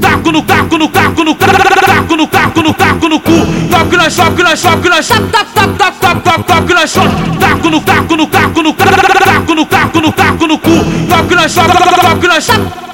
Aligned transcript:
Taco 0.00 0.32
no 0.32 0.42
taco 0.42 0.78
no 0.78 0.88
taco 0.88 1.24
no 1.24 1.34
taco 1.34 2.16
no 2.16 2.26
taco 2.26 2.62
no 2.62 2.74
taco 2.74 3.08
no 3.08 3.20
cu. 3.20 3.46
Taco 3.70 3.96
na 3.96 4.10
choque 4.10 4.42
na 4.42 4.56
choque 4.56 4.88
na 4.88 5.02
choque. 5.02 5.30
Tap 5.32 5.46
tap 5.54 5.76
tap 5.76 6.00
tap 6.00 6.22
tap 6.22 6.46
tap 6.46 6.68
na 6.68 6.86
choque. 6.86 7.38
Taco 7.38 7.70
no 7.70 7.80
taco 7.80 8.16
no 8.16 8.26
taco 8.26 8.62
no 8.62 8.72
taco 8.72 9.54
no 9.54 9.66
taco 9.66 10.00
no 10.00 10.12
taco 10.12 10.46
no 10.46 10.58
cu. 10.58 10.84
Taco 11.08 11.34
na 11.34 11.48
choque 11.48 11.72
taco 11.72 12.26
na 12.26 12.40
choque. 12.40 12.86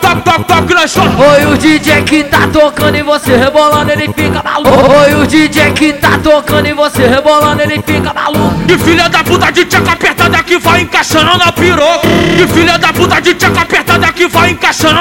Tap 0.00 0.24
tap 0.24 0.46
tap 0.46 0.70
na 0.70 0.86
choque. 0.86 1.22
Oi 1.22 1.46
o 1.46 1.56
DJ 1.56 2.02
que 2.02 2.24
tá 2.24 2.46
tocando 2.52 2.96
e 2.96 3.02
você 3.02 3.36
rebolando 3.36 3.90
ele 3.90 4.12
fica 4.14 4.42
maluco. 4.42 4.92
Oi 4.92 5.14
o 5.14 5.26
DJ 5.26 5.72
que 5.72 5.92
tá 5.94 6.18
tocando 6.22 6.66
e 6.66 6.72
você 6.72 7.06
rebolando 7.06 7.62
ele 7.62 7.82
fica 7.84 8.12
maluco. 8.14 8.64
Que 8.66 8.78
filha 8.78 9.08
da 9.08 9.24
puta 9.24 9.50
de 9.50 9.64
tchaca 9.64 9.92
apertada 9.92 10.42
que 10.42 10.58
vai 10.58 10.82
encaixando 10.82 11.36
na 11.38 11.52
piroca. 11.52 12.08
Que 12.36 12.46
filha 12.46 12.78
da 12.78 12.92
puta 12.92 13.20
de 13.20 13.34
tchaca 13.34 13.62
apertada 13.62 14.12
que 14.12 14.27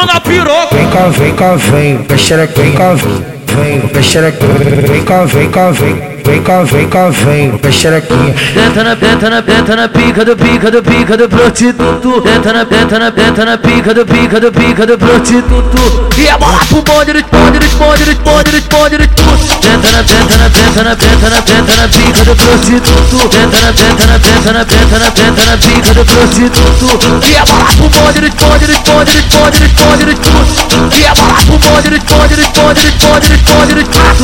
na 0.05 0.19
piroca. 0.21 0.75
Vem 0.75 0.87
cá, 0.89 1.07
vem 1.07 1.35
cá, 1.35 1.55
vem, 1.55 2.05
mexereca, 2.09 2.61
vem 2.61 2.71
cá, 2.71 2.93
vem, 2.93 3.91
mexereca, 3.93 4.45
vem 4.87 5.03
cá, 5.03 5.25
vem 5.25 5.51
cá, 5.51 5.71
vem. 5.71 6.17
Vem 6.27 6.43
cá, 6.43 6.61
vem 6.63 6.89
cá, 6.89 7.07
vem, 7.07 7.57
mexerequinha. 7.63 8.35
Tenta 8.53 8.83
na, 8.83 8.95
tenta 8.97 9.29
na, 9.29 9.41
tenta 9.41 9.75
na 9.77 9.87
pica 9.87 10.25
do 10.25 10.35
pica 10.35 10.69
do 10.69 10.83
pica 10.83 11.15
do 11.15 11.29
prostituto. 11.29 12.21
Tenta 12.21 12.51
na, 12.51 12.65
tenta 12.65 12.99
na, 12.99 13.11
tenta 13.11 13.45
na 13.45 13.57
pica 13.57 13.93
do 13.93 14.05
pica 14.05 14.37
do 14.37 14.51
pica 14.51 14.85
do 14.85 14.97
prostituto. 14.97 16.09
E 16.17 16.27
a 16.27 16.37
bola 16.37 16.59
pro 16.65 16.81
bonde, 16.81 17.13
responde, 17.13 17.59
responde, 17.59 18.03
responde, 18.03 18.51
responde, 18.51 18.97
responde. 18.97 19.47
Tenta 19.61 19.89
na, 19.89 20.03
tenta 20.03 20.37
na, 20.37 20.49
tenta 20.49 20.83
na, 20.83 20.95
tenta 20.97 21.29
na, 21.29 21.41
tenta 21.41 21.75
na 21.77 21.87
pica 21.87 22.25
do 22.25 22.35
prostituto. 22.35 23.29
Tenta 23.29 23.61
na, 23.61 23.71
tenta 23.71 24.07
na, 24.07 24.19
tenta 24.19 24.51
na, 24.51 24.65
tenta 24.65 24.99
na, 24.99 25.11
tenta 25.11 25.45
na 25.45 25.57
pica 25.57 25.93
do 25.93 26.05
prostituto. 26.05 27.25
E 27.25 27.37
a 27.37 27.45
bola 27.45 27.71
pro 27.97 28.03
bonde, 28.03 28.19
responde, 28.19 28.65
responde, 28.65 29.11
responde, 29.11 29.57
responde, 29.59 30.05
responde. 30.05 30.51
E 30.97 31.05
a 31.05 31.13
bola 31.13 31.33
pro 31.33 31.57
bonde, 31.57 31.89
responde, 31.89 32.35
responde, 32.35 32.81
responde, 32.81 33.27
responde, 33.29 33.73
responde. 33.73 34.23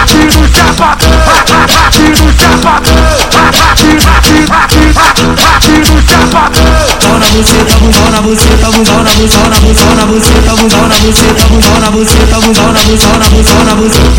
Aqui 0.00 0.16
no 0.24 0.48
chapadão, 0.54 1.10
aqui 1.84 2.06
no 2.08 2.32
chapadão, 2.38 2.96
aqui, 3.70 3.90
aqui, 4.16 4.36
aqui, 4.50 4.84
aqui 5.54 5.74
no 5.78 5.98
chapadão. 6.08 6.64
Pau 7.00 7.18
na 7.18 7.26
buceta, 7.30 7.74
bundão 7.76 8.10
na 8.10 8.20
buceta, 8.22 8.70
bundão 8.70 9.02
na 9.02 9.10
buceta, 9.10 9.48
na 9.48 9.58
buceta, 9.60 9.94
na 9.94 10.06
buceta, 10.06 10.52
bundão 10.56 10.88
na 10.88 10.96
buceta, 10.96 11.44
bundão 11.48 11.80
na 11.80 11.90
buceta, 11.90 12.40
bundão 12.40 12.72
na 12.72 12.80
buceta, 12.80 13.18
na 13.18 13.28
buceta, 13.28 13.64
na 13.64 13.74
buceta. 13.74 14.09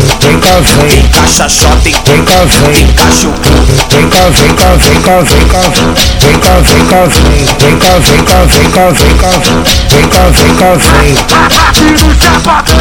Cá, 0.42 0.58
vem, 0.60 0.98
Encaixa 1.04 1.48
shopping, 1.48 1.94
vem 2.04 2.24
cá, 2.24 2.44
vem. 2.44 2.82
encaixa 2.82 3.28
o 3.28 3.32
cu. 3.32 3.54
Vem 3.90 4.08
cá, 4.08 4.28
vem 4.30 4.54
cá, 4.54 4.74
vem 4.76 5.00
cá, 5.02 5.20
vem 5.20 5.46
cá, 5.46 5.60
vem 6.20 6.38
cá, 6.38 6.54
vem 6.60 6.86
cá, 6.86 7.06
vem, 7.06 7.44
vem 7.58 7.76
cá, 7.78 7.92
vem 7.98 8.22
cá, 8.24 8.44
vem 8.44 8.70
cá, 8.70 8.90
vem 8.90 9.14
cá, 9.16 9.30
vem 9.88 10.06
cá, 10.08 10.22
vem 10.30 10.54
cá, 10.56 10.70
vem. 10.74 11.14
Aqui 11.68 11.86
no 11.92 12.10
chapadão, 12.20 12.80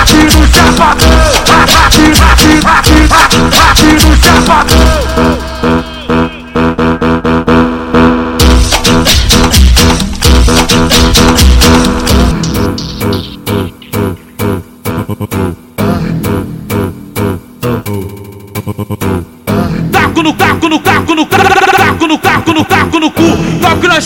aqui 0.00 0.18
no 0.24 0.42
chapadão, 0.52 1.14
aqui, 1.62 2.06
aqui, 2.28 2.52
aqui, 2.66 2.98
aqui 3.70 3.90
no 3.92 4.10
chapadão. 4.20 4.90
Taco 15.20 15.69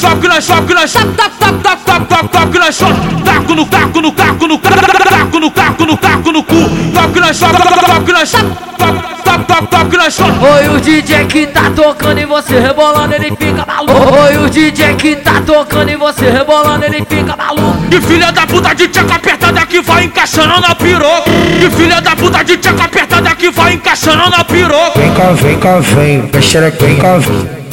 Toque 0.04 0.28
na 0.28 0.38
choque 0.38 0.74
na 0.74 0.74
choque 0.74 0.74
na 0.74 0.86
choque. 0.86 1.16
Tac 1.16 1.32
tac 1.38 1.62
tac 1.62 1.84
tac 1.84 2.08
tac 2.08 2.28
toque 2.28 2.58
na 2.58 2.70
choque. 2.70 3.24
Taco 3.24 3.54
no 3.54 3.64
taco 3.64 4.00
no 4.02 4.12
taco 4.12 4.46
no 4.46 4.58
taco 4.58 5.40
no 5.40 5.50
taco 5.50 5.86
no 5.86 5.96
taco 5.96 6.32
no 6.32 6.42
cu. 6.44 6.54
Toque 6.92 7.20
na 7.20 7.32
choque 7.32 7.62
toque 7.86 8.12
na 8.12 8.26
choque. 8.26 8.52
Toque 9.24 9.44
toque 9.46 9.66
toque 9.68 9.96
na 9.96 10.10
choque. 10.10 10.44
Oi, 10.44 10.68
o 10.76 10.80
DJ 10.80 11.24
que 11.24 11.46
tá 11.46 11.70
tocando 11.74 12.20
e 12.20 12.26
você 12.26 12.60
rebolando, 12.60 13.14
ele 13.14 13.34
fica 13.34 13.64
maluco. 13.66 14.14
Oi, 14.14 14.36
o 14.36 14.50
DJ 14.50 14.94
que 14.96 15.16
tá 15.16 15.40
tocando 15.46 15.90
e 15.90 15.96
você 15.96 16.28
rebolando, 16.28 16.84
ele 16.84 17.02
fica 17.08 17.34
maluco. 17.34 17.88
Que 17.88 18.00
filha 18.02 18.30
da 18.30 18.46
puta 18.46 18.74
de 18.74 18.88
tchaca 18.88 19.14
apertada 19.14 19.64
que 19.64 19.80
vai 19.80 20.04
encaixando 20.04 20.60
na 20.60 20.74
piroca. 20.74 21.30
Que 21.58 21.70
filha 21.70 22.00
da 22.02 22.14
puta 22.14 22.44
de 22.44 22.58
tchaca 22.58 22.84
apertada 22.84 23.34
que 23.34 23.50
vai 23.50 23.72
encaixando 23.72 24.28
na 24.28 24.44
piroca. 24.44 25.00
Vem 25.00 25.14
cá, 25.14 25.32
vem 25.32 25.58
cá, 25.58 25.78
vem, 25.78 26.30
mexereca, 26.32 26.84
vem 26.84 26.96
cá, 26.98 27.16
vem, 27.16 27.63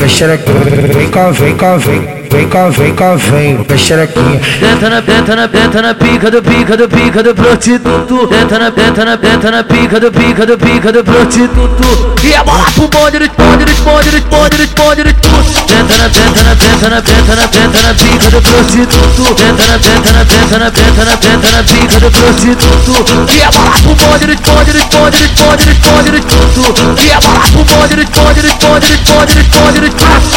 mexereca, 0.00 0.52
vem 0.94 1.08
cá, 1.08 1.30
vem 1.30 1.56
cá, 1.56 1.76
vem. 1.76 2.25
Vem 2.30 2.48
cá, 2.48 2.68
vem 2.68 2.94
cá, 2.94 3.14
vem, 3.14 3.64
mexerequinha. 3.68 4.40
Tenta 4.60 4.90
na, 4.90 5.02
tenta 5.02 5.36
na, 5.36 5.48
tenta 5.48 5.82
na 5.82 5.94
pica 5.94 6.30
do 6.30 6.42
pica 6.42 6.76
do 6.76 6.88
pica 6.88 7.22
do 7.22 7.34
prostituto. 7.34 8.26
Tenta 8.28 8.58
na, 8.58 8.70
tenta 8.70 9.04
na, 9.04 9.16
tenta 9.16 9.50
na 9.50 9.64
pica 9.64 10.00
do 10.00 10.10
pica 10.12 10.46
do 10.46 10.58
pica 10.58 10.92
do 10.92 11.04
prostituto. 11.04 12.14
E 12.22 12.34
a 12.34 12.42
bola 12.44 12.64
pro 12.74 12.88
bonde, 12.88 13.18
responde, 13.18 13.64
responde, 13.64 14.10
responde, 14.10 14.56
responde, 14.56 15.02
responde. 15.02 15.54
Tenta 15.66 15.98
na, 15.98 16.08
tenta 16.08 16.42
na, 16.42 16.56
tenta 16.56 16.88
na, 16.90 17.02
tenta 17.02 17.36
na, 17.36 17.48
tenta 17.48 17.82
na 17.82 17.94
pica 17.94 18.30
do 18.30 18.42
prostituto. 18.42 19.22
Na, 19.22 19.78
tenta 19.78 20.12
na, 20.12 20.24
tenta 20.24 20.58
na, 20.58 20.70
tenta 20.70 21.04
na, 21.04 21.16
tenta 21.16 21.50
na 21.52 21.62
pica 21.62 22.00
do 22.00 22.10
prostituto. 22.10 23.26
E 23.32 23.42
a 23.42 23.50
bola 23.50 23.70
pro 23.82 23.94
bonde, 23.94 24.26
responde, 24.26 24.72
responde, 24.72 25.18
responde, 25.18 25.64
responde, 25.64 26.10
responde. 26.10 27.06
E 27.06 27.12
a 27.12 27.20
bola 27.20 27.40
pro 27.52 27.64
bonde, 27.64 27.94
responde, 27.94 28.40
responde. 28.40 28.86
Aqui 28.86 29.80
no 29.80 29.86
chapadão, 29.96 30.36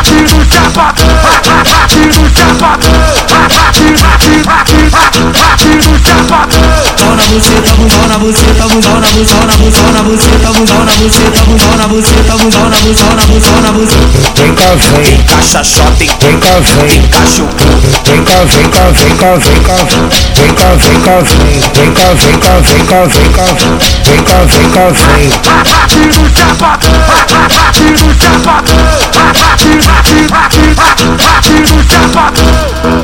aqui 0.00 0.14
no 0.14 0.20
chapadão, 0.20 0.20
aqui, 0.20 0.20
aqui, 0.20 0.20
aqui, 0.20 0.20
aqui 0.20 0.34
no 0.34 0.44
chapadão. 0.50 1.39
Buceta, 7.30 7.74
bundão 7.74 8.06
na 8.08 8.18
buceta, 8.18 8.66
bundão 8.68 9.00
na 9.00 9.08
buceta, 9.08 9.46
na 9.46 9.56
buceta, 9.56 9.92
na 9.92 10.02
buceta, 10.02 10.52
bundão 10.52 10.84
na 10.84 10.92
buceta, 10.92 11.44
bundão 11.44 11.76
na 11.76 11.86
buceta, 11.86 12.36
bundão 12.36 12.68
na 12.68 12.76
buceta, 12.80 13.14
na 13.14 13.24
buceta, 13.26 13.60
na 13.60 13.70
buceta. 13.72 14.06
Vem 14.36 14.54
cá, 14.54 14.74
vem, 14.74 15.14
Encaixa 15.14 15.62
shopping, 15.62 16.10
vem 16.20 16.38
cá, 16.40 16.58
vem. 16.60 16.98
encaixa 16.98 17.42
o 17.42 17.46
cu. 17.46 17.68
Vem 18.04 18.24
cá, 18.24 18.44
vem 18.44 18.68
cá, 18.68 18.90
vem 18.90 19.16
cá, 19.16 19.36
vem 19.36 19.62
cá, 19.62 19.76
vem 20.34 20.52
cá, 20.54 20.68
vem 20.74 21.00
cá, 21.00 21.16
vem, 21.22 21.60
vem 21.74 21.92
cá, 21.94 22.06
vem 22.14 22.36
cá, 22.40 22.54
vem 22.60 22.84
cá, 22.84 23.00
vem 23.06 23.30
cá, 23.30 23.46
vem 24.04 24.20
cá, 24.24 24.38
vem 24.44 24.68
cá, 24.70 24.84
vem. 24.90 25.30
Aqui 25.80 26.02
no 26.06 26.26
chapadão, 26.36 26.92
aqui 27.68 27.86
no 27.90 28.10
chapadão, 28.20 28.80
aqui, 29.52 29.70
aqui, 29.78 30.18
aqui, 30.34 30.59
aqui 30.90 31.60
no 31.72 31.82
chapadão. 31.84 32.99